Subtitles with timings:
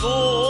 [0.00, 0.45] 中